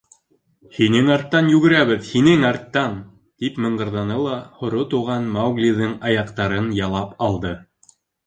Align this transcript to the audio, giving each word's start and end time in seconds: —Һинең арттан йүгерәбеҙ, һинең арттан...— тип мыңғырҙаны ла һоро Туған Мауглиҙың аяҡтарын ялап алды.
—Һинең 0.75 1.09
арттан 1.15 1.49
йүгерәбеҙ, 1.55 2.01
һинең 2.13 2.45
арттан...— 2.51 2.95
тип 3.43 3.59
мыңғырҙаны 3.67 4.17
ла 4.23 4.39
һоро 4.61 4.81
Туған 4.93 5.29
Мауглиҙың 5.37 5.93
аяҡтарын 6.13 6.73
ялап 6.81 7.13
алды. 7.27 7.53